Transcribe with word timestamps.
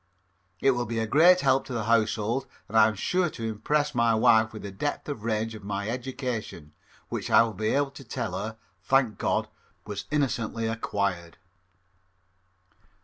It 0.61 0.71
will 0.71 0.87
be 0.87 0.97
a 0.97 1.05
great 1.05 1.41
help 1.41 1.63
to 1.65 1.73
the 1.73 1.83
household 1.83 2.47
and 2.67 2.75
I 2.75 2.87
am 2.87 2.95
sure 2.95 3.29
impress 3.37 3.93
my 3.93 4.15
wife 4.15 4.51
with 4.51 4.63
the 4.63 4.71
depth 4.71 5.07
and 5.07 5.21
range 5.21 5.53
of 5.53 5.63
my 5.63 5.91
education, 5.91 6.73
which 7.09 7.29
I 7.29 7.43
will 7.43 7.53
be 7.53 7.67
able 7.67 7.91
to 7.91 8.03
tell 8.03 8.35
her, 8.35 8.57
thank 8.81 9.19
God, 9.19 9.47
was 9.85 10.05
innocently 10.09 10.65
acquired. 10.65 11.37